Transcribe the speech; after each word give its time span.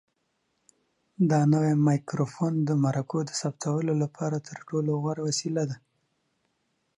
دا 1.29 1.39
نوی 1.53 1.73
مایکروفون 1.87 2.53
د 2.67 2.69
مرکو 2.83 3.17
د 3.25 3.31
ثبتولو 3.41 3.93
لپاره 4.03 4.37
تر 4.47 4.57
ټولو 4.67 4.91
غوره 5.01 5.21
وسیله 5.27 5.63
ده. 5.69 5.77